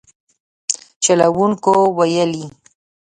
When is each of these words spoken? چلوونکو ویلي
چلوونکو 1.03 1.75
ویلي 1.97 2.45